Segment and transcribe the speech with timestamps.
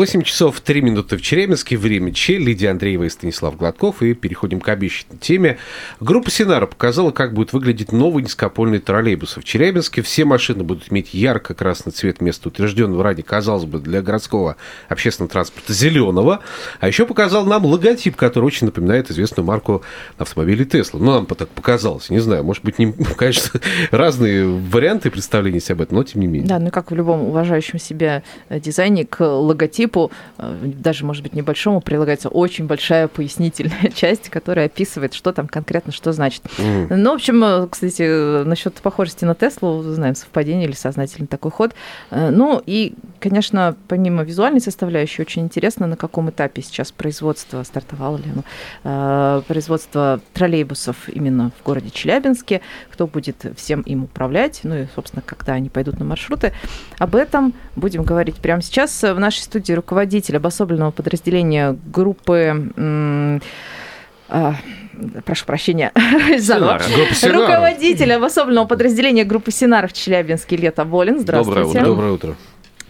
[0.00, 1.76] 8 часов 3 минуты в Челябинске.
[1.76, 2.38] Время Че.
[2.38, 4.02] Лидия Андреева и Станислав Гладков.
[4.02, 5.58] И переходим к обещанной теме.
[6.00, 9.36] Группа Синара показала, как будет выглядеть новый низкопольный троллейбус.
[9.36, 14.56] В Челябинске все машины будут иметь ярко-красный цвет вместо утвержденного ранее, казалось бы, для городского
[14.88, 16.40] общественного транспорта зеленого.
[16.80, 19.82] А еще показал нам логотип, который очень напоминает известную марку
[20.16, 20.98] автомобилей Тесла.
[20.98, 22.08] Ну, нам так показалось.
[22.08, 26.26] Не знаю, может быть, не, конечно, разные варианты представления себе об этом, но тем не
[26.26, 26.48] менее.
[26.48, 31.34] Да, ну как в любом уважающем себя дизайне к логотипу логотипу, э, даже, может быть,
[31.34, 36.42] небольшому, прилагается очень большая пояснительная часть, которая описывает, что там конкретно, что значит.
[36.58, 36.96] Mm.
[36.96, 41.74] Ну, в общем, э, кстати, насчет похожести на Теслу, знаем, совпадение или сознательный такой ход.
[42.10, 48.18] Э, ну, и, конечно, помимо визуальной составляющей, очень интересно, на каком этапе сейчас производство стартовало
[48.18, 48.24] ли
[48.82, 55.22] оно, производство троллейбусов именно в городе Челябинске, кто будет всем им управлять, ну и, собственно,
[55.24, 56.52] когда они пойдут на маршруты.
[56.98, 59.02] Об этом будем говорить прямо сейчас.
[59.02, 62.70] В нашей студии студии руководитель обособленного подразделения группы
[64.32, 64.54] а,
[65.24, 65.92] прошу прощения,
[66.38, 66.80] заново.
[67.24, 71.18] Руководитель обособленного подразделения группы Синаров Челябинский Лето Волин.
[71.18, 71.62] Здравствуйте.
[71.62, 71.84] Доброе утро.
[71.84, 72.36] Доброе утро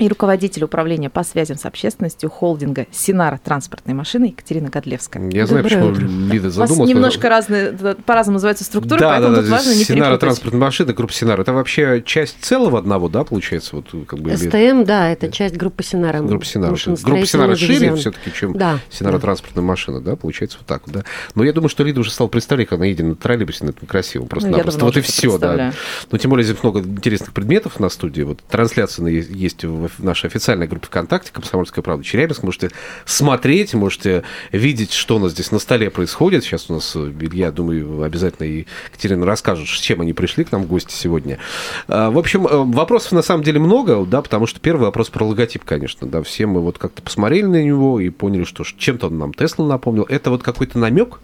[0.01, 5.31] и руководитель управления по связям с общественностью холдинга Синара транспортной машины Екатерина Годлевская.
[5.31, 6.71] Я знаю, почему Лида задумалась.
[6.71, 7.73] У вас немножко разные,
[8.07, 11.43] по-разному называются структуры, да, поэтому да, да, тут важно не Синара транспортная машина, группа Синара.
[11.43, 13.77] Это вообще часть целого одного, да, получается?
[13.77, 16.21] Вот, как бы, СТМ, да, это часть группы Синара.
[16.23, 16.75] Группа Синара.
[17.03, 18.79] Группа Синара шире все-таки, чем да.
[18.89, 19.21] Синара да.
[19.21, 21.05] транспортная машина, да, получается вот так вот, да.
[21.35, 24.25] Но я думаю, что Лида уже стала представлять, как она едет на троллейбусе, это красиво
[24.25, 24.81] просто-напросто.
[24.81, 25.73] Ну, вот и все, да.
[26.11, 28.23] Но тем более здесь много интересных предметов на студии.
[28.23, 32.43] Вот трансляция есть в нашей официальной группе ВКонтакте «Комсомольская правда» Челябинск.
[32.43, 32.71] Можете
[33.05, 36.45] смотреть, можете видеть, что у нас здесь на столе происходит.
[36.45, 36.97] Сейчас у нас,
[37.33, 41.39] я думаю, обязательно и Екатерина расскажет, с чем они пришли к нам в гости сегодня.
[41.89, 45.25] А, в общем, э, вопросов на самом деле много, да, потому что первый вопрос про
[45.25, 46.07] логотип, конечно.
[46.07, 49.67] Да, все мы вот как-то посмотрели на него и поняли, что чем-то он нам Тесла
[49.67, 50.05] напомнил.
[50.09, 51.21] Это вот какой-то намек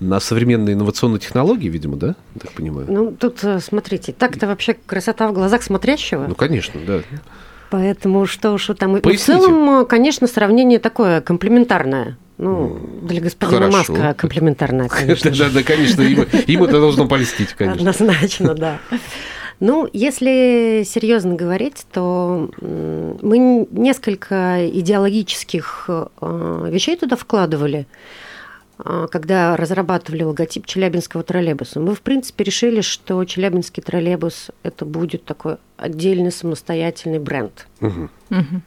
[0.00, 2.16] на современные инновационные технологии, видимо, да?
[2.38, 2.86] Так понимаю.
[2.90, 6.26] Ну, тут, э, смотрите, так-то вообще красота в глазах смотрящего.
[6.26, 7.00] Ну, конечно, да.
[7.70, 9.00] Поэтому что уж там...
[9.00, 9.38] Поясните.
[9.38, 12.16] В целом, конечно, сравнение такое комплементарное.
[12.36, 13.92] Ну, для господина Хорошо.
[13.92, 15.30] Маска комплементарное, конечно.
[15.30, 17.90] Да, да, конечно, им, это должно полистить, конечно.
[17.90, 18.78] Однозначно, да.
[19.60, 27.86] Ну, если серьезно говорить, то мы несколько идеологических э, вещей туда вкладывали.
[28.84, 31.80] А, когда разрабатывали логотип челябинского троллейбуса.
[31.80, 37.66] Мы, в принципе, решили, что челябинский троллейбус– это будет такой отдельный самостоятельный бренд.
[37.80, 38.08] Угу.
[38.30, 38.62] Угу.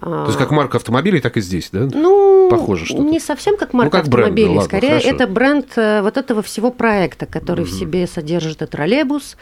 [0.00, 1.88] То есть как марка автомобилей, так и здесь, да?
[1.92, 3.04] Ну, похоже что -то.
[3.04, 5.08] Не совсем как марка ну, как автомобилей, бренд, скорее хорошо.
[5.08, 7.70] это бренд э, вот этого всего проекта, который угу.
[7.70, 9.36] в себе содержит и троллейбус,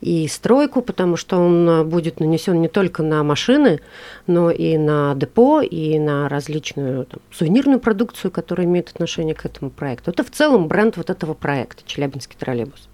[0.00, 3.80] и стройку, потому что он э, будет нанесен не только на машины,
[4.26, 9.70] но и на депо, и на различную там, сувенирную продукцию, которая имеет отношение к этому
[9.70, 10.10] проекту.
[10.10, 12.88] Это в целом бренд вот этого проекта Челябинский троллейбус.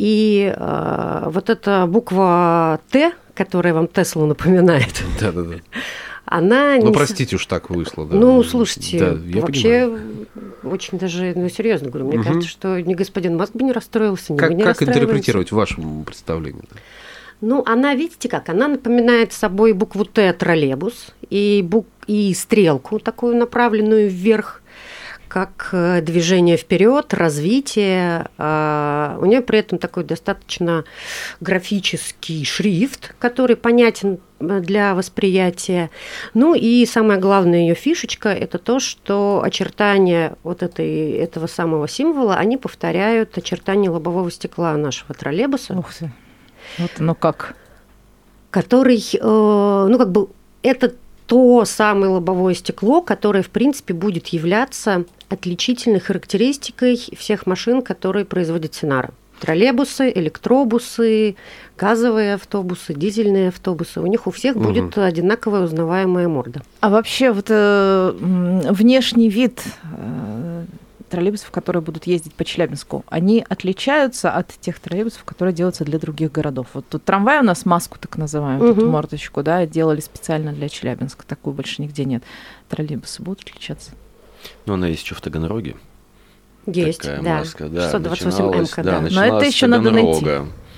[0.00, 5.04] И э, вот эта буква Т, которая вам Теслу напоминает.
[5.20, 5.56] Да-да-да.
[6.24, 6.92] Она ну, не...
[6.94, 8.06] простите уж так вышло.
[8.06, 8.16] Да.
[8.16, 10.26] Ну, слушайте, да, вообще понимаю.
[10.62, 12.28] очень даже, ну, серьезно говорю, мне угу.
[12.28, 16.04] кажется, что ни господин Маск бы не расстроился, ни как, не Как интерпретировать в вашем
[16.04, 16.64] представлении?
[17.42, 21.86] Ну, она, видите как, она напоминает собой букву Т троллейбус и, бук...
[22.06, 24.62] и стрелку такую направленную вверх
[25.30, 28.26] как э, движение вперед, развитие.
[28.36, 30.84] А, у нее при этом такой достаточно
[31.40, 35.88] графический шрифт, который понятен э, для восприятия.
[36.34, 42.34] Ну и самая главная ее фишечка– это то, что очертания вот этой, этого самого символа,
[42.34, 45.78] они повторяют очертания лобового стекла нашего троллейбуса.
[45.78, 46.10] Ух ты.
[46.78, 47.54] Вот оно как.
[48.50, 50.26] Который, э, ну как бы,
[50.64, 50.92] это
[51.26, 58.74] то самое лобовое стекло, которое, в принципе, будет являться отличительной характеристикой всех машин, которые производит
[58.74, 59.10] Синара.
[59.40, 61.34] Троллейбусы, электробусы,
[61.78, 64.00] газовые автобусы, дизельные автобусы.
[64.00, 64.66] У них у всех угу.
[64.66, 66.60] будет одинаковая узнаваемая морда.
[66.80, 70.64] А вообще вот э, внешний вид э,
[71.08, 76.32] троллейбусов, которые будут ездить по Челябинску, они отличаются от тех троллейбусов, которые делаются для других
[76.32, 76.66] городов.
[76.74, 78.80] Вот тут трамвай у нас маску так называемую, угу.
[78.80, 82.22] тут мордочку, да, делали специально для Челябинска, такую больше нигде нет.
[82.68, 83.92] Троллейбусы будут отличаться?
[84.66, 85.76] Ну, она есть еще в Таганроге.
[86.66, 87.38] Есть, такая да.
[87.38, 87.90] маска, да.
[87.90, 89.00] 628 МК, да.
[89.00, 89.08] да.
[89.10, 90.26] Но это еще надо найти.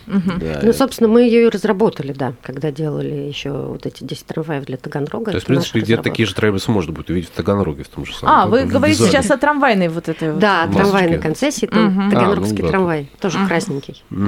[0.06, 0.38] Угу.
[0.40, 0.60] Да.
[0.62, 4.76] Ну, собственно, мы ее и разработали, да, когда делали еще вот эти 10 трамваев для
[4.76, 5.30] Таганрога.
[5.30, 8.04] То есть, в принципе, где такие же троллейбусы можно будет увидеть в Таганроге в том
[8.04, 8.34] же самом.
[8.34, 10.76] А, вы говорите сейчас о трамвайной вот этой Да, вот.
[10.76, 12.10] трамвайной концессии, там угу.
[12.10, 12.68] Таганрогский а, ну, да.
[12.68, 13.46] трамвай, тоже угу.
[13.48, 14.02] красненький.
[14.10, 14.20] Угу.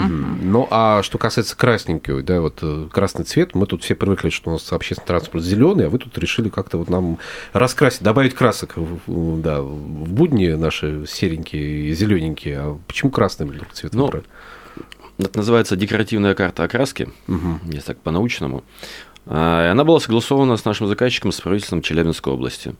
[0.43, 4.51] Ну, а что касается красненького, да, вот э, красный цвет, мы тут все привыкли, что
[4.51, 7.19] у нас общественный транспорт зеленый, а вы тут решили как-то вот нам
[7.53, 12.59] раскрасить, добавить красок в, да, в будни наши серенькие и зелененькие.
[12.59, 13.95] А почему красный цвет?
[13.95, 14.11] Ну,
[15.19, 17.61] это называется декоративная карта окраски, угу.
[17.67, 18.65] если так по-научному.
[19.27, 22.75] А, она была согласована с нашим заказчиком, с правительством Челябинской области.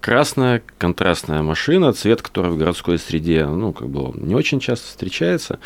[0.00, 5.58] Красная контрастная машина, цвет, который в городской среде, ну, как бы не очень часто встречается.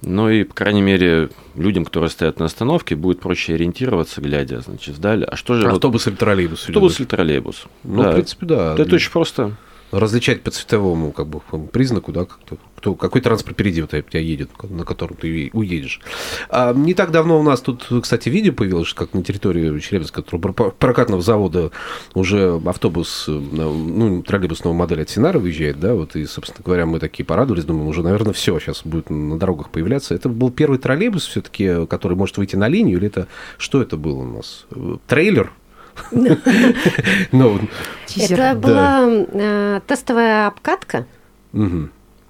[0.00, 4.96] Но и, по крайней мере, людям, которые стоят на остановке, будет проще ориентироваться, глядя, значит,
[4.96, 5.24] вдаль.
[5.24, 5.68] А что же...
[5.68, 6.12] Автобус вот...
[6.12, 6.68] или троллейбус?
[6.68, 7.66] Автобус или троллейбус.
[7.82, 8.10] Ну, да.
[8.10, 8.76] в принципе, да.
[8.78, 9.56] Это очень просто
[9.90, 11.40] различать по цветовому как бы,
[11.72, 16.00] признаку, да, кто, кто, какой транспорт впереди вот тебя едет, на котором ты уедешь.
[16.48, 21.22] А, не так давно у нас тут, кстати, видео появилось, как на территории Челябинского прокатного
[21.22, 21.70] завода
[22.14, 27.24] уже автобус, ну, троллейбусного модели от Синара выезжает, да, вот, и, собственно говоря, мы такие
[27.24, 30.14] порадовались, думаем, уже, наверное, все, сейчас будет на дорогах появляться.
[30.14, 34.18] Это был первый троллейбус все-таки, который может выйти на линию, или это, что это было
[34.18, 34.66] у нас?
[35.06, 35.52] Трейлер?
[37.32, 37.60] Ну,
[38.16, 41.06] Это была э, тестовая обкатка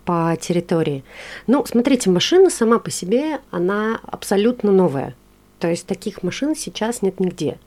[0.04, 1.04] по территории.
[1.46, 5.14] Ну, смотрите, машина сама по себе, она абсолютно новая.
[5.58, 7.58] То есть таких машин сейчас нет нигде.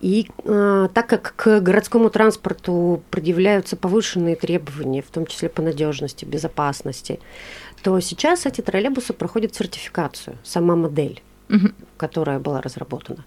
[0.00, 6.24] И э, так как к городскому транспорту предъявляются повышенные требования, в том числе по надежности,
[6.24, 7.20] безопасности,
[7.82, 11.68] то сейчас эти троллейбусы проходят сертификацию, сама модель угу.
[11.96, 13.24] которая была разработана.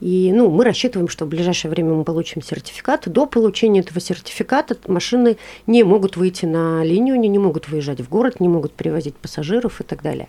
[0.00, 3.08] И ну, мы рассчитываем, что в ближайшее время мы получим сертификат.
[3.08, 8.08] До получения этого сертификата машины не могут выйти на линию, они не могут выезжать в
[8.08, 10.28] город, не могут перевозить пассажиров и так далее.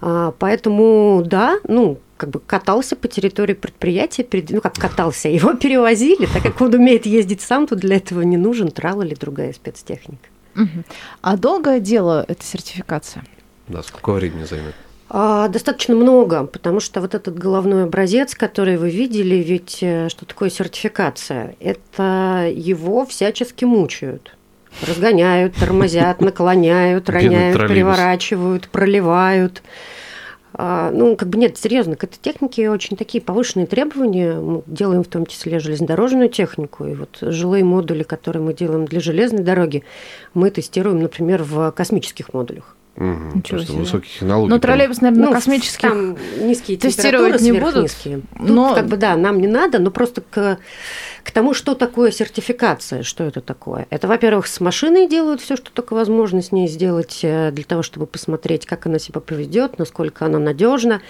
[0.00, 6.26] А, поэтому, да, ну, как бы катался по территории предприятия, ну как катался, его перевозили,
[6.26, 10.28] так как он умеет ездить сам, то для этого не нужен трал или другая спецтехника.
[11.22, 13.24] А долгое дело эта сертификация?
[13.68, 14.74] Да, сколько времени займет?
[15.14, 20.24] А, достаточно много, потому что вот этот головной образец, который вы видели, ведь э, что
[20.24, 21.54] такое сертификация?
[21.60, 24.34] Это его всячески мучают.
[24.88, 29.62] Разгоняют, тормозят, наклоняют, роняют, переворачивают, проливают.
[30.54, 34.40] А, ну, как бы нет, серьезно, к этой технике очень такие повышенные требования.
[34.40, 36.86] Мы делаем в том числе железнодорожную технику.
[36.86, 39.84] И вот жилые модули, которые мы делаем для железной дороги,
[40.32, 42.76] мы тестируем, например, в космических модулях.
[42.96, 43.78] Угу, Ничего себе.
[43.78, 44.50] высоких технологий.
[44.50, 47.84] Но троллейбус, наверное, ну, космических там низкие тестировать не будут.
[47.84, 48.20] Низкие.
[48.36, 48.74] Тут но...
[48.74, 50.58] как бы да, нам не надо, но просто к,
[51.24, 53.86] к тому, что такое сертификация, что это такое.
[53.88, 57.82] Это, во-первых, с машиной делают все, что только возможно с ней сделать э, для того,
[57.82, 61.00] чтобы посмотреть, как она себя поведет, насколько она надежна.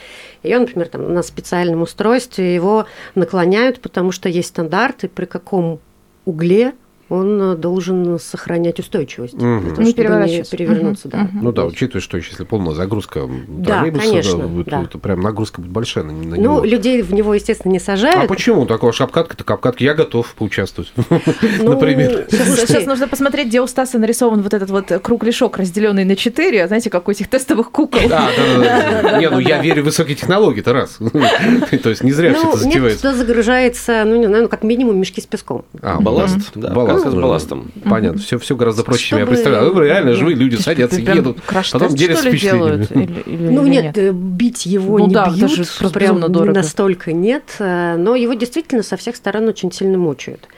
[0.45, 2.87] Ее, например, там, на специальном устройстве его
[3.17, 5.81] наклоняют, потому что есть стандарты, при каком
[6.27, 6.75] угле
[7.13, 9.43] он э, должен сохранять устойчивость, угу.
[9.43, 11.09] для того, чтобы не перевернуться.
[11.09, 11.17] Угу.
[11.17, 11.29] Да.
[11.33, 13.29] Ну да, учитывая, что если полная загрузка
[13.65, 14.83] троллейбуса, да, конечно, да, будет, да.
[14.83, 16.55] это прям нагрузка будет большая на, на ну, него.
[16.57, 18.25] Ну, людей в него, естественно, не сажают.
[18.25, 18.65] А почему?
[18.65, 20.93] Такого обкатка, так обкатка, я готов поучаствовать,
[21.59, 22.27] ну, например.
[22.31, 26.89] Сейчас нужно посмотреть, где у Стаса нарисован вот этот вот кругляшок, разделенный на четыре, знаете,
[26.89, 28.01] как у этих тестовых кукол.
[28.09, 29.19] Да, да, да.
[29.19, 30.97] Не, ну я верю в высокие технологии-то раз.
[31.83, 33.09] То есть не зря все это затевается.
[33.09, 35.65] Нет, загружается, ну, не знаю, ну, как минимум мешки с песком.
[35.83, 36.53] А, балласт?
[36.55, 36.71] Да,
[37.11, 37.73] балласт с балластом.
[37.89, 39.79] Понятно, все, все гораздо проще, чем я представляю.
[39.81, 43.23] Реально живые люди садятся, едут, потом делятся впечатлениями.
[43.53, 48.83] Ну нет, э, бить его ну не бьют, прям настолько нет, э, но его действительно
[48.83, 50.49] со всех сторон очень сильно мучают.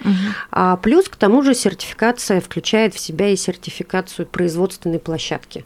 [0.50, 5.64] А плюс к тому же сертификация включает в себя и сертификацию производственной площадки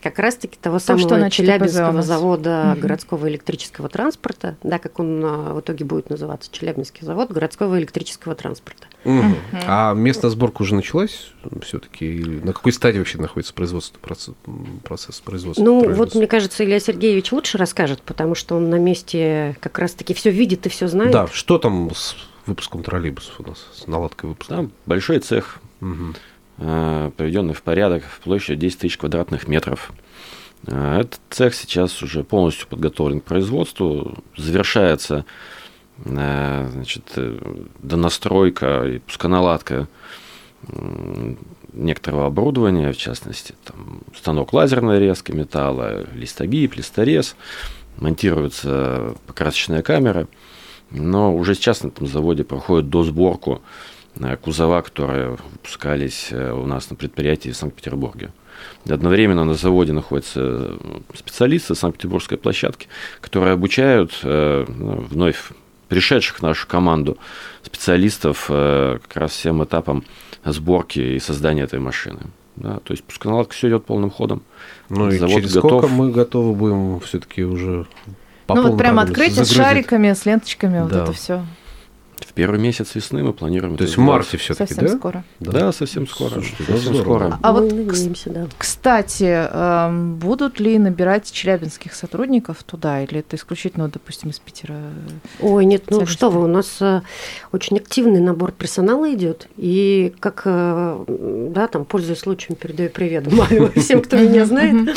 [0.00, 2.82] как раз-таки того То, самого что Челябинского завода угу.
[2.82, 8.34] городского электрического транспорта, да, как он а, в итоге будет называться, Челябинский завод городского электрического
[8.34, 8.86] транспорта.
[9.04, 9.18] Угу.
[9.18, 9.34] Угу.
[9.66, 12.24] А местная сборка уже началась все-таки?
[12.42, 14.34] На какой стадии вообще находится производство, процесс,
[14.84, 15.62] процесс производства?
[15.62, 20.14] Ну, вот мне кажется, Илья Сергеевич лучше расскажет, потому что он на месте как раз-таки
[20.14, 21.12] все видит и все знает.
[21.12, 24.56] Да, что там с выпуском троллейбусов у нас, с наладкой выпуска?
[24.56, 25.60] Там большой цех.
[25.80, 26.14] Угу
[26.58, 29.92] приведенный в порядок в площадь 10 тысяч квадратных метров.
[30.66, 34.18] Э, этот цех сейчас уже полностью подготовлен к производству.
[34.36, 35.24] Завершается
[36.04, 37.04] э, значит,
[37.80, 39.88] донастройка и пусконаладка
[41.72, 47.36] некоторого оборудования, в частности, там, станок лазерной резки металла, листогиб, листорез,
[47.98, 50.26] монтируется покрасочная камера,
[50.90, 53.97] но уже сейчас на этом заводе проходит досборку Э,
[54.42, 58.30] кузова, которые выпускались э, у нас на предприятии в Санкт-Петербурге.
[58.88, 60.76] Одновременно на заводе находятся
[61.14, 62.88] специалисты Санкт-Петербургской площадки,
[63.20, 65.52] которые обучают ну, вновь
[65.86, 67.18] пришедших в нашу команду
[67.62, 70.02] специалистов как раз всем этапам
[70.44, 72.18] сборки и создания этой машины.
[72.58, 74.42] Да, то есть пусконаладка все идет полным ходом.
[74.88, 75.84] Ну и через готов.
[75.84, 77.86] сколько мы готовы будем все-таки уже
[78.46, 80.82] по Ну вот прямо открытие с шариками, с ленточками, да.
[80.82, 81.44] вот это все.
[82.26, 83.76] В первый месяц весны мы планируем.
[83.76, 84.96] То есть в марте все-таки, совсем да?
[84.98, 85.24] скоро.
[85.40, 86.30] Да, да совсем скоро.
[86.30, 87.38] Слушайте, совсем скоро.
[87.42, 88.46] А вот, надеемся, да.
[88.56, 94.76] кстати, эм, будут ли набирать челябинских сотрудников туда, или это исключительно, допустим, из Питера?
[95.40, 97.02] Ой, нет, ну что вы, у нас э,
[97.52, 101.04] очень активный набор персонала идет, и как, э,
[101.50, 104.96] да, там, пользуясь случаем, передаю привет Маме всем, кто меня знает.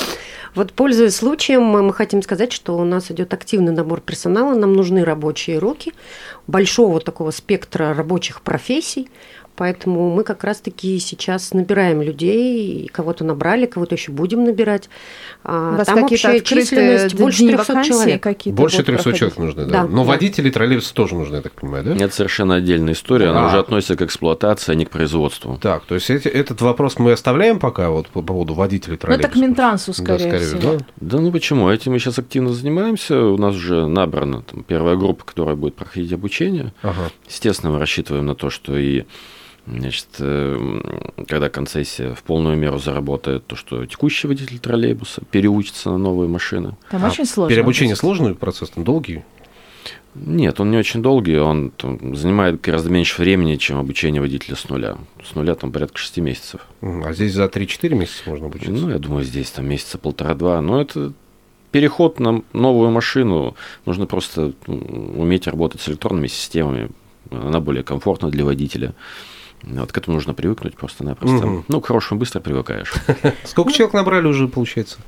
[0.53, 5.05] Вот, пользуясь случаем, мы хотим сказать, что у нас идет активный набор персонала, нам нужны
[5.05, 5.93] рабочие руки,
[6.47, 9.09] большого такого спектра рабочих профессий.
[9.61, 14.89] Поэтому мы как раз-таки сейчас набираем людей, кого-то набрали, кого-то еще будем набирать.
[15.43, 18.45] А, У вас Там общая численность больше 300 человек.
[18.55, 19.83] Больше 300 человек нужны, да.
[19.83, 20.09] да Но да.
[20.09, 21.95] водители троллейбуса тоже нужны, я так понимаю, да?
[21.95, 23.47] Это совершенно отдельная история, она а.
[23.49, 25.59] уже относится к эксплуатации, а не к производству.
[25.61, 29.29] Так, то есть эти, этот вопрос мы оставляем пока вот по поводу водителей троллейбуса?
[29.29, 30.77] Ну, это к Минтрансу, скорее, да, скорее всего.
[30.79, 30.85] Да?
[31.01, 31.69] да, ну почему?
[31.69, 33.15] Этим мы сейчас активно занимаемся.
[33.25, 36.73] У нас уже набрана там, первая группа, которая будет проходить обучение.
[36.81, 37.11] Ага.
[37.29, 39.03] Естественно, мы рассчитываем на то, что и
[39.67, 40.83] Значит, эм,
[41.27, 46.75] когда концессия в полную меру заработает, то что текущий водитель троллейбуса переучится на новые машины.
[46.89, 47.53] Там а очень сложно.
[47.53, 49.23] Переобучение сложный процесс, там долгий?
[50.13, 54.67] Нет, он не очень долгий, он там, занимает гораздо меньше времени, чем обучение водителя с
[54.67, 54.97] нуля.
[55.23, 56.67] С нуля там порядка 6 месяцев.
[56.81, 58.73] А здесь за 3-4 месяца можно обучиться?
[58.73, 60.59] Ну, я думаю, здесь там месяца полтора-два.
[60.61, 61.13] Но это
[61.71, 63.55] переход на новую машину.
[63.85, 66.89] Нужно просто уметь работать с электронными системами.
[67.29, 68.93] Она более комфортна для водителя.
[69.63, 71.47] Вот к этому нужно привыкнуть просто-напросто.
[71.47, 71.65] Угу.
[71.67, 72.93] Ну, к хорошему быстро привыкаешь.
[73.43, 74.99] Сколько человек набрали уже, получается?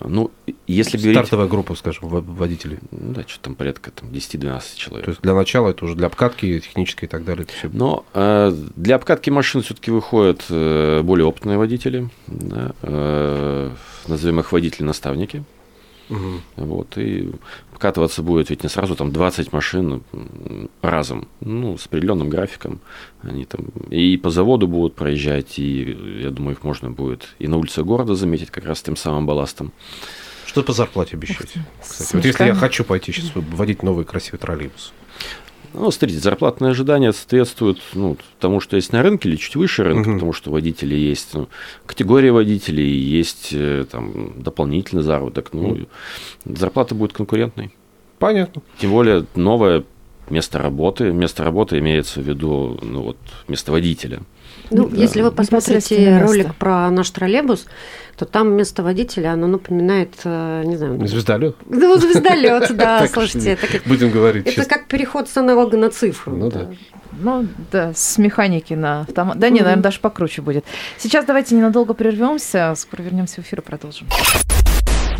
[0.00, 0.30] Ну,
[0.66, 1.16] если говорить...
[1.16, 2.78] Стартовая группа, скажем, водителей.
[2.90, 5.04] Ну, да, что там порядка там, 10-12 человек.
[5.04, 7.46] То есть для начала это уже для обкатки технической и так далее.
[7.46, 7.70] Все...
[7.72, 13.70] Но э, для обкатки машин все-таки выходят э, более опытные водители, да, э,
[14.06, 15.44] назовем их водители-наставники.
[16.10, 16.40] Угу.
[16.56, 17.30] Вот, и
[17.72, 20.02] вкатываться будет ведь не сразу там 20 машин
[20.82, 22.80] разом, ну, с определенным графиком.
[23.22, 27.56] Они там и по заводу будут проезжать, и я думаю, их можно будет и на
[27.56, 29.72] улице города заметить как раз тем самым балластом.
[30.46, 31.64] Что по зарплате обещаете?
[31.80, 34.92] Кстати, вот если я хочу пойти сейчас водить новый красивый троллейбус.
[35.74, 40.08] Ну, смотрите, зарплатные ожидания соответствуют ну, тому, что есть на рынке, или чуть выше рынка,
[40.08, 40.14] угу.
[40.14, 41.48] потому что водители есть ну,
[41.84, 45.52] категория водителей, есть э, там дополнительный заработок.
[45.52, 45.86] Ну, угу.
[46.44, 47.72] зарплата будет конкурентной.
[48.18, 48.62] Понятно.
[48.78, 49.84] Тем более новое
[50.30, 51.12] место работы.
[51.12, 54.20] Место работы имеется в виду ну, вот, место водителя.
[54.70, 54.96] Ну, да.
[54.96, 57.66] если вы посмотрите ролик про наш троллейбус,
[58.16, 61.06] то там место водителя, оно напоминает, э, не знаю...
[61.06, 61.56] Звездолет?
[61.66, 63.58] Ну, звездолет, да, слушайте.
[63.86, 66.34] Будем говорить Это как переход с аналога на цифру.
[66.34, 66.70] Ну, да.
[67.12, 69.38] Ну, да, с механики на автомат.
[69.38, 70.64] Да, не, наверное, даже покруче будет.
[70.98, 74.08] Сейчас давайте ненадолго прервемся, скоро вернемся в эфир и продолжим.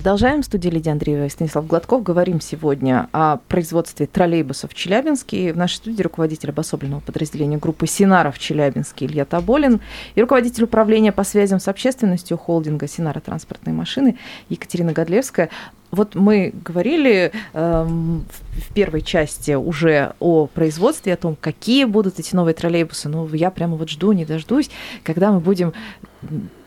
[0.05, 0.43] Продолжаем.
[0.43, 2.03] В студии Лидия Андреева и Станислав Гладков.
[2.03, 5.51] Говорим сегодня о производстве троллейбусов в Челябинске.
[5.51, 9.81] В нашей студии руководитель обособленного подразделения группы Синара в Челябинске Илья Таболин
[10.15, 14.19] и руководитель управления по связям с общественностью холдинга Синара транспортные машины
[14.51, 15.49] Екатерина Годлевская.
[15.91, 22.35] Вот мы говорили э, в первой части уже о производстве, о том, какие будут эти
[22.35, 23.09] новые троллейбусы.
[23.09, 24.69] Ну, я прямо вот жду, не дождусь,
[25.03, 25.73] когда мы будем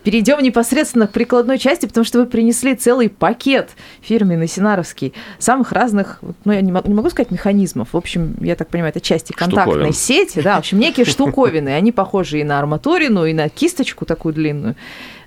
[0.07, 6.21] перейдем непосредственно к прикладной части, потому что вы принесли целый пакет фирменный, синаровский, самых разных,
[6.45, 9.33] ну, я не могу, не могу сказать механизмов, в общем, я так понимаю, это части
[9.33, 9.93] контактной Штуковин.
[9.93, 14.33] сети, да, в общем, некие штуковины, они похожи и на арматурину, и на кисточку такую
[14.33, 14.77] длинную.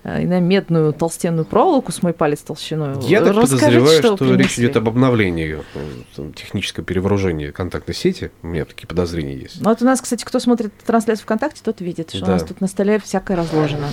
[0.03, 3.03] Э, и на медную толстенную проволоку с мой палец толщиной.
[3.03, 8.31] Я так подозреваю, что, что речь идет об обновлении э, технического перевооружения контактной сети.
[8.43, 9.61] У меня такие подозрения есть.
[9.61, 12.27] Ну, вот у нас, кстати, кто смотрит трансляцию ВКонтакте, тот видит, что да.
[12.27, 13.89] у нас тут на столе всякое разложено.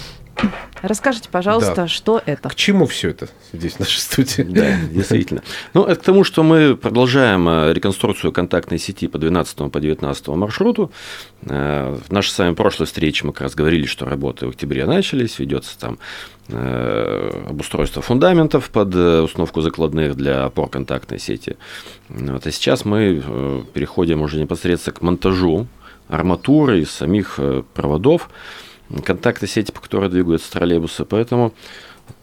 [0.82, 1.88] Расскажите, пожалуйста, да.
[1.88, 2.50] что это?
[2.50, 4.44] К чему все это здесь в нашей студии?
[4.44, 5.42] Да, действительно.
[5.74, 10.28] Ну, это к тому, что мы продолжаем э, реконструкцию контактной сети по 12 по 19
[10.30, 10.92] маршруту.
[11.42, 15.40] В нашей с вами прошлой встрече мы как раз говорили, что работы в октябре начались,
[15.40, 15.98] ведется там
[16.50, 21.58] Э, обустройство фундаментов под э, установку закладных для опор контактной сети.
[22.08, 22.48] Вот.
[22.48, 25.68] А сейчас мы э, переходим уже непосредственно к монтажу
[26.08, 27.38] арматуры из самих
[27.74, 28.30] проводов
[29.04, 31.06] контактной сети, по которой двигаются троллейбусы.
[31.06, 31.54] Поэтому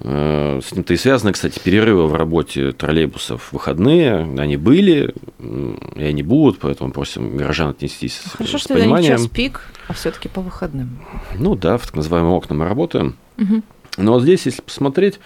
[0.00, 4.16] с ним-то и связаны, кстати, перерывы в работе троллейбусов в выходные.
[4.38, 9.12] Они были, и они будут, поэтому просим горожан отнестись Хорошо, с что пониманием.
[9.12, 10.98] это не час пик, а все-таки по выходным.
[11.38, 13.16] Ну да, в так называемые окна мы работаем.
[13.38, 13.62] Угу.
[13.98, 15.20] Но вот здесь, если посмотреть,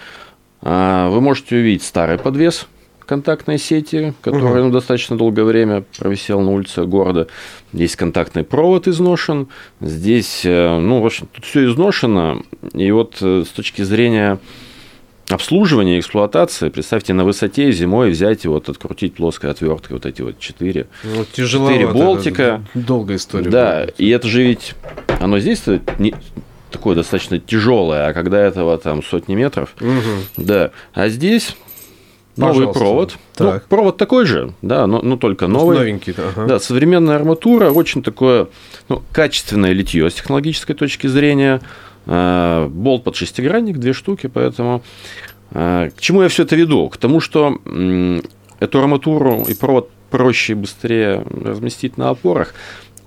[0.60, 2.66] а, вы можете увидеть старый подвес
[3.08, 4.68] контактной сети, который угу.
[4.68, 7.26] ну, достаточно долгое время провисел на улице города.
[7.72, 9.48] Здесь контактный провод изношен,
[9.80, 12.42] здесь, э, ну, в общем, тут все изношено.
[12.74, 14.38] И вот э, с точки зрения
[15.30, 20.20] обслуживания и эксплуатации, представьте, на высоте зимой взять и вот открутить плоской отверткой вот эти
[20.20, 22.62] вот четыре, ну, четыре болтика.
[22.74, 23.50] Долгая история.
[23.50, 23.94] Да, будет.
[23.98, 24.74] и это же ведь,
[25.18, 25.62] оно здесь
[25.98, 26.14] не,
[26.70, 30.22] такое достаточно тяжелое, а когда этого там сотни метров, угу.
[30.36, 31.56] да, а здесь
[32.38, 33.18] Новый провод.
[33.38, 33.62] Ну, так.
[33.62, 35.78] Ну, провод такой же, да, но, но только новый.
[35.78, 36.46] Новенький, ага.
[36.46, 38.48] Да, современная арматура, очень такое
[38.88, 41.60] ну, качественное литье с технологической точки зрения.
[42.06, 44.82] А, болт под шестигранник, две штуки, поэтому
[45.52, 46.88] а, к чему я все это веду?
[46.88, 47.58] К тому, что
[48.60, 52.54] эту арматуру и провод проще и быстрее разместить на опорах.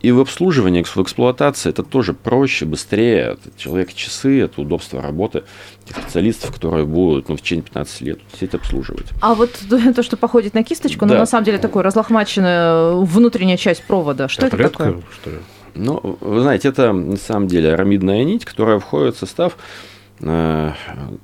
[0.01, 3.37] И в обслуживании, в эксплуатации это тоже проще, быстрее.
[3.37, 5.43] Это человек часы, это удобство работы
[5.85, 9.07] тех специалистов, которые будут ну, в течение 15 лет сеть обслуживать.
[9.21, 9.51] А вот
[9.95, 11.13] то, что походит на кисточку, да.
[11.13, 14.27] ну, на самом деле такое разлохмаченная внутренняя часть провода.
[14.27, 15.01] Что это, это такое?
[15.21, 15.37] Что ли?
[15.75, 19.57] Ну, вы знаете, это на самом деле арамидная нить, которая входит в состав
[20.19, 20.71] э,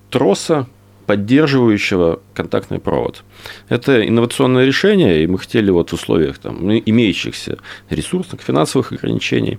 [0.09, 0.67] троса
[1.07, 3.23] поддерживающего контактный провод.
[3.69, 7.57] Это инновационное решение, и мы хотели вот в условиях там, имеющихся
[7.89, 9.57] ресурсных, финансовых ограничений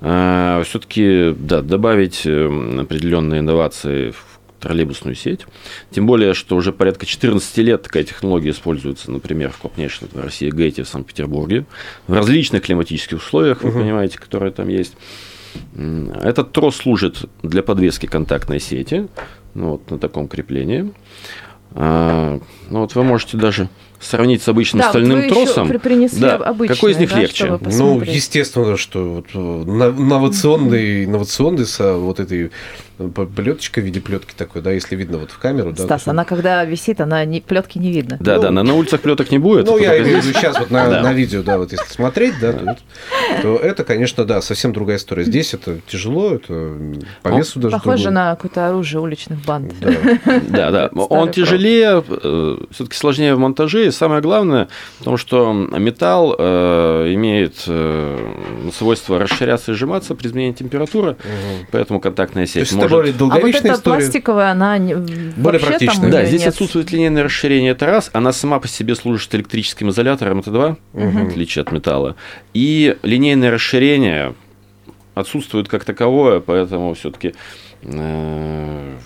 [0.00, 2.46] э, все-таки да, добавить э,
[2.80, 4.24] определенные инновации в
[4.58, 5.46] троллейбусную сеть.
[5.90, 10.50] Тем более, что уже порядка 14 лет такая технология используется, например, в крупнейшем в России
[10.50, 11.64] Гейте в Санкт-Петербурге,
[12.06, 13.78] в различных климатических условиях, вы угу.
[13.78, 14.96] понимаете, которые там есть.
[16.22, 19.08] Этот трос служит для подвески контактной сети
[19.54, 20.92] ну, вот на таком креплении.
[21.72, 23.68] А, ну, вот вы можете даже
[24.00, 25.70] сравнить с обычным да, стальным вот тросом.
[26.18, 26.36] Да.
[26.36, 27.58] обычные, Какой из них да, легче?
[27.60, 32.50] Ну, естественно, что вот, э, инновационный, инновационный с вот этой
[33.08, 35.74] плеточка в виде плетки такой, да, если видно вот в камеру.
[35.74, 38.18] Стас, да, она когда висит, она не, плетки не видно.
[38.20, 39.66] Да, ну, да, на, на улицах плеток не будет.
[39.66, 41.02] Ну, я имею в виду сейчас вот на, да.
[41.02, 42.76] на видео, да, вот если смотреть, да, то,
[43.42, 45.24] то это, конечно, да, совсем другая история.
[45.24, 46.76] Здесь это тяжело, это
[47.22, 48.14] по весу Он даже Похоже другой.
[48.14, 49.74] на какое-то оружие уличных банд.
[50.48, 50.90] Да, да.
[50.94, 57.64] Он тяжелее, э, все-таки сложнее в монтаже, и самое главное, потому что металл э, имеет
[57.66, 61.16] э, свойство расширяться и сжиматься при изменении температуры,
[61.70, 63.96] поэтому контактная сеть может более долговечная а вот эта история.
[63.98, 64.78] пластиковая, она
[65.36, 66.10] более практичная.
[66.10, 66.50] Да, здесь нет.
[66.50, 68.10] отсутствует линейное расширение, это раз.
[68.12, 71.08] Она сама по себе служит электрическим изолятором, это два, угу.
[71.10, 72.16] в отличие от металла.
[72.54, 74.34] И линейное расширение
[75.14, 77.34] отсутствует как таковое, поэтому все-таки
[77.82, 78.96] э,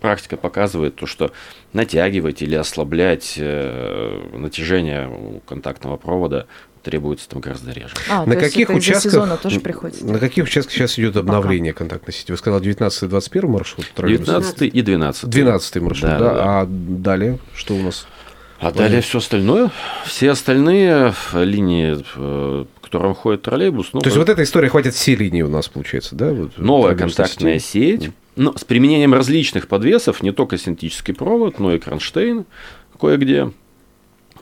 [0.00, 1.32] практика показывает то, что
[1.72, 6.46] натягивать или ослаблять э, натяжение контактного провода
[6.82, 7.94] требуется там гораздо реже.
[8.08, 10.04] А, на каких участках тоже приходится?
[10.04, 11.84] На каких участках сейчас идет обновление Пока.
[11.84, 12.32] контактной сети?
[12.32, 13.86] Вы сказали 19-21 маршрут?
[13.96, 15.28] 19 и 12.
[15.28, 16.60] 12 маршрут, да, да, да.
[16.60, 18.06] А далее что у нас?
[18.60, 19.70] А далее все остальное,
[20.04, 23.90] все остальные линии, э, к которым ходит троллейбус.
[23.94, 26.30] Ну, То есть вот эта история хватит все линии у нас получается, да?
[26.32, 31.74] Вот, новая контактная сеть, сеть но с применением различных подвесов, не только синтетический провод, но
[31.74, 32.44] и кронштейн
[32.98, 33.50] кое-где.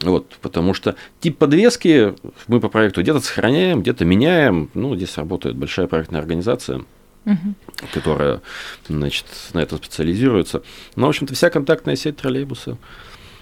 [0.01, 2.15] Вот, потому что тип подвески
[2.47, 4.69] мы по проекту где-то сохраняем, где-то меняем.
[4.73, 6.83] Ну, здесь работает большая проектная организация,
[7.25, 7.53] угу.
[7.93, 8.41] которая
[8.87, 10.63] значит, на этом специализируется.
[10.95, 12.77] Но, в общем-то, вся контактная сеть троллейбуса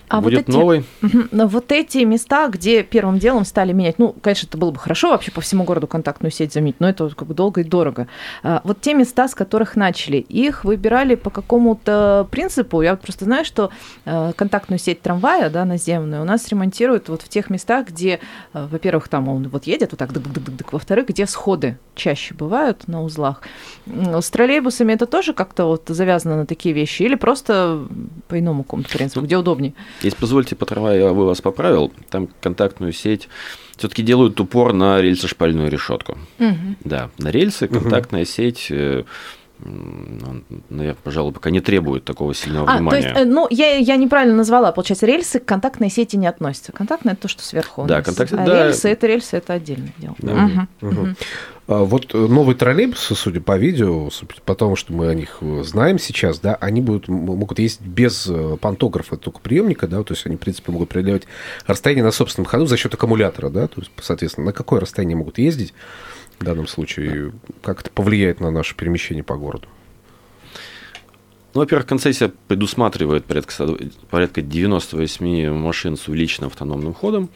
[0.09, 0.85] а будет вот эти, новый.
[1.31, 5.09] Но вот эти места, где первым делом стали менять, ну, конечно, это было бы хорошо
[5.09, 8.07] вообще по всему городу контактную сеть заменить, но это как бы долго и дорого.
[8.43, 12.81] А вот те места, с которых начали, их выбирали по какому-то принципу.
[12.81, 13.69] Я просто знаю, что
[14.05, 18.19] э, контактную сеть трамвая, да, наземную, у нас ремонтируют вот в тех местах, где,
[18.53, 21.77] э, во-первых, там он вот едет вот так, дык -дык -дык -дык, во-вторых, где сходы
[21.95, 23.41] чаще бывают на узлах.
[23.85, 27.85] С троллейбусами это тоже как-то вот завязано на такие вещи или просто
[28.27, 29.73] по иному какому-то принципу, где удобнее?
[30.01, 33.29] Если позвольте, по трамваю я бы вас поправил, там контактную сеть
[33.77, 36.17] все-таки делают упор на рельсошпальную решетку.
[36.39, 36.75] Угу.
[36.83, 38.29] Да, на рельсы контактная угу.
[38.29, 38.71] сеть
[39.59, 39.69] э,
[40.69, 43.01] ну, я, пожалуй, пока не требует такого сильного а, внимания.
[43.01, 46.71] То есть, э, ну, я, я неправильно назвала, получается, рельсы к контактной сети не относятся.
[46.71, 48.33] Контактная– это то, что сверху Да, контакт...
[48.33, 48.65] а да.
[48.65, 50.15] рельсы– это рельсы, это отдельное дело.
[50.19, 50.67] Да.
[50.81, 50.89] Угу.
[50.89, 51.07] Угу.
[51.67, 54.09] А вот э, новые троллейбусы, судя по видео,
[54.45, 58.29] по тому, что мы о них э, знаем сейчас, да, они будут, могут ездить без
[58.61, 61.23] пантографа только приемника, да, то есть они, в принципе, могут преодолевать
[61.65, 65.37] расстояние на собственном ходу за счет аккумулятора, да, то есть, соответственно, на какое расстояние могут
[65.37, 65.73] ездить
[66.39, 69.67] в данном случае, как это повлияет на наше перемещение по городу?
[71.53, 73.53] Ну, во-первых, концессия предусматривает порядка,
[74.11, 77.29] порядка 98 машин с увеличенным автономным ходом.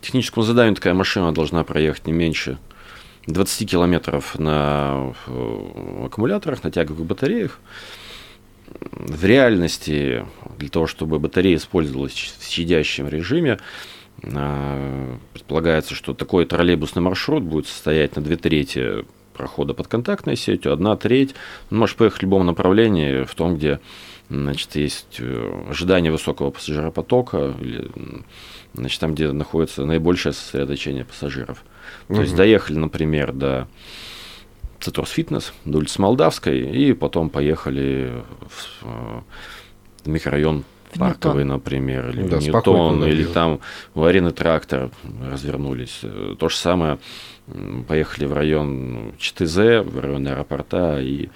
[0.00, 2.58] Техническому заданию такая машина должна проехать не меньше
[3.26, 7.58] 20 километров на э, аккумуляторах, на тяговых батареях.
[8.92, 10.26] В реальности
[10.58, 13.58] для того, чтобы батарея использовалась в щадящем режиме,
[14.20, 20.96] предполагается, что такой троллейбусный маршрут будет состоять на две трети прохода под контактной сетью, одна
[20.96, 21.34] треть.
[21.70, 23.80] Ну, можешь поехать в любом направлении, в том, где
[24.28, 27.88] значит, есть э, ожидание высокого пассажиропотока, или
[28.74, 31.64] значит, там, где находится наибольшее сосредоточение пассажиров.
[32.08, 32.16] Угу.
[32.16, 33.68] То есть доехали, например, до
[34.80, 39.20] Цитрус Фитнес, до улицы Молдавской, и потом поехали в, э,
[40.04, 41.56] в микрорайон в Парковый, Ньютон.
[41.56, 43.60] например, или да, Ньютон, или там
[43.94, 44.90] в арены трактор
[45.30, 46.00] развернулись.
[46.38, 46.98] То же самое
[47.86, 51.28] поехали в район ЧТЗ, в район аэропорта и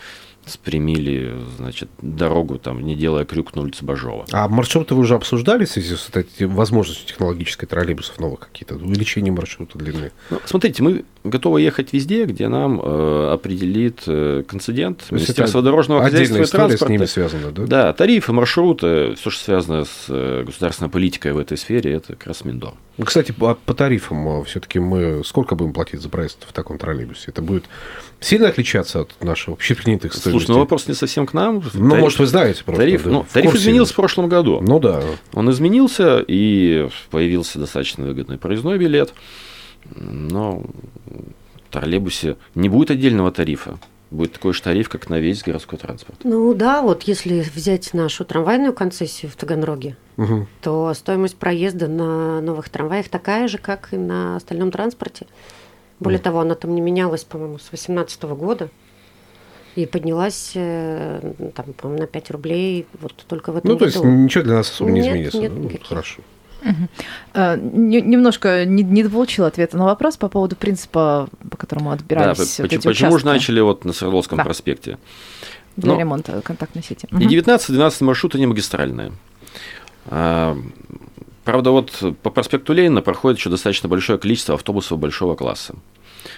[0.46, 4.26] спрямили, значит, дорогу, там, не делая крюк на улице Бажова.
[4.32, 9.32] А маршруты вы уже обсуждали в связи с этой возможностью технологической троллейбусов новых какие-то, увеличение
[9.32, 10.10] маршрута длины?
[10.30, 16.38] Ну, смотрите, мы готовы ехать везде, где нам э, определит э, концидент Министерства дорожного хозяйства
[16.42, 16.86] и транспорта.
[16.86, 17.66] с ними связана, да?
[17.66, 22.26] Да, тарифы, маршруты, все, что связано с э, государственной политикой в этой сфере, это как
[22.26, 22.74] раз Миндор.
[22.98, 26.78] Ну, кстати, по, по тарифам э, все-таки мы сколько будем платить за проезд в таком
[26.78, 27.24] троллейбусе?
[27.28, 27.64] Это будет
[28.20, 30.31] сильно отличаться от нашего общепринятых стоимостей?
[30.32, 31.62] Слушай, ну вопрос не совсем к нам.
[31.74, 32.82] Ну, тариф, может, вы знаете просто.
[32.82, 34.60] Тариф, да, ну, тариф изменился в прошлом году.
[34.60, 35.02] Ну да.
[35.32, 39.14] Он изменился, и появился достаточно выгодный проездной билет.
[39.94, 40.62] Но
[41.68, 43.78] в троллейбусе не будет отдельного тарифа
[44.12, 46.20] будет такой же тариф, как на весь городской транспорт.
[46.22, 50.46] Ну да, вот если взять нашу трамвайную концессию в Таганроге, угу.
[50.60, 55.26] то стоимость проезда на новых трамваях такая же, как и на остальном транспорте.
[55.98, 56.24] Более угу.
[56.24, 58.70] того, она там не менялась, по-моему, с 2018 года.
[59.74, 63.98] И поднялась, э, там, по-моему, на 5 рублей вот только в этом Ну, то году.
[63.98, 65.38] есть ничего для нас особо не изменится.
[65.38, 66.22] Нет, ну, хорошо.
[66.62, 67.40] Угу.
[67.56, 72.70] Немножко не, не получил ответа на вопрос по поводу принципа, по которому отбирались да, вот
[72.70, 74.44] почему, почему же начали вот на Свердловском да.
[74.44, 74.98] проспекте?
[75.76, 77.08] Для Но ремонта контактной сети.
[77.10, 79.12] И 19-12 маршруты не магистральные.
[80.06, 80.56] А,
[81.44, 85.74] правда, вот по проспекту Ленина проходит еще достаточно большое количество автобусов большого класса.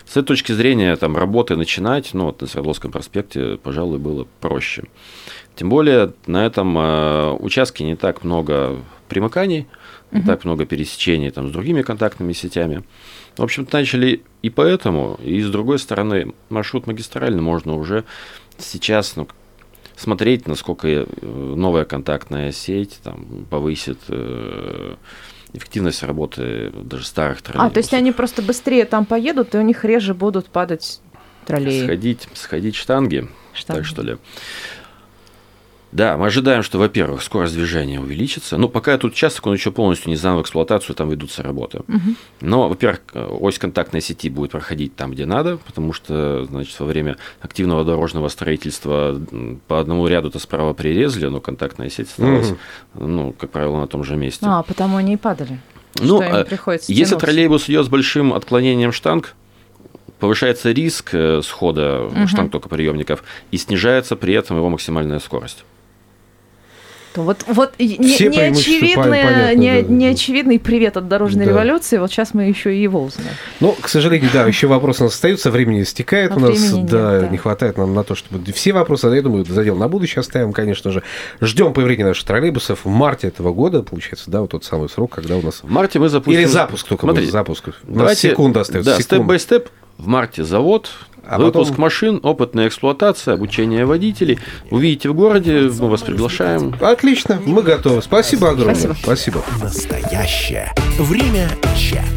[0.06, 4.84] С этой точки зрения там, работы начинать, ну, вот на Свердловском проспекте, пожалуй, было проще.
[5.56, 9.66] Тем более на этом э, участке не так много примыканий,
[10.10, 10.26] не угу.
[10.26, 12.84] так много пересечений там, с другими контактными сетями.
[13.36, 18.04] В общем-то, начали и поэтому, и с другой стороны, маршрут магистральный можно уже
[18.58, 19.28] сейчас ну,
[19.96, 24.94] смотреть, насколько э, новая контактная сеть там, повысит э,
[25.54, 27.70] эффективность работы даже старых троллейбусов.
[27.70, 31.00] А, то есть они просто быстрее там поедут, и у них реже будут падать
[31.46, 31.84] троллеи.
[31.84, 33.78] Сходить, сходить штанги, штанги.
[33.78, 34.18] так что ли.
[35.94, 38.56] Да, мы ожидаем, что, во-первых, скорость движения увеличится.
[38.56, 41.82] Ну, пока этот участок, он еще полностью не сдан в эксплуатацию, там ведутся работы.
[41.86, 42.14] Угу.
[42.40, 47.16] Но, во-первых, ось контактной сети будет проходить там, где надо, потому что, значит, во время
[47.40, 49.16] активного дорожного строительства
[49.68, 52.50] по одному ряду-то справа прирезали, но контактная сеть осталась,
[52.94, 53.06] угу.
[53.06, 54.44] ну, как правило, на том же месте.
[54.46, 55.60] А, потому они и падали.
[56.00, 56.44] Ну, а
[56.88, 59.36] если троллейбус идет с большим отклонением штанг,
[60.18, 62.26] повышается риск э, схода угу.
[62.26, 65.64] штанг токоприемников и снижается при этом его максимальная скорость
[67.14, 71.52] то вот, вот не, неочевидный, не, да, неочевидный привет от дорожной да.
[71.52, 73.30] революции, вот сейчас мы еще и его узнаем.
[73.60, 76.86] Ну, к сожалению, да, еще вопросы у нас остаются, времени стекает а у нас, нет,
[76.86, 80.20] да, да, не хватает нам на то, чтобы все вопросы, я думаю, задел на будущее
[80.20, 81.04] оставим, конечно же.
[81.40, 85.36] Ждем появления наших троллейбусов в марте этого года, получается, да, вот тот самый срок, когда
[85.36, 85.62] у нас...
[85.62, 86.40] В марте мы запустим...
[86.40, 87.68] Или запуск только Смотрите, будет, запуск.
[87.86, 88.96] У нас секунда остается.
[88.96, 90.90] Да, степ-бай-степ, в марте завод,
[91.26, 91.82] а Выпуск потом...
[91.82, 94.38] машин, опытная эксплуатация, обучение водителей.
[94.70, 96.74] Увидите в городе, мы вас приглашаем.
[96.80, 98.02] Отлично, мы готовы.
[98.02, 98.74] Спасибо огромное.
[98.74, 98.96] Спасибо.
[99.02, 99.42] Спасибо.
[99.60, 102.13] Настоящее время чат.